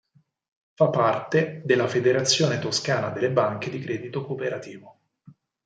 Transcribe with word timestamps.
Fa 0.73 0.89
parte 0.89 1.61
della 1.63 1.87
Federazione 1.87 2.57
Toscana 2.57 3.11
delle 3.11 3.29
Banche 3.29 3.69
di 3.69 3.77
Credito 3.79 4.25
Cooperativo. 4.25 4.99